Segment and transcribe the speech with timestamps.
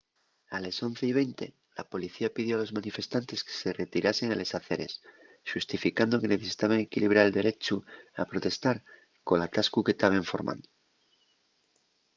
[0.55, 4.93] a les 11:20 la policía pidió a los manifestantes que se retiraren a les aceres
[5.51, 7.75] xustificando que necesitaben equilibrar el derechu
[8.21, 8.77] a protestar
[9.27, 10.67] col atascu que taben formando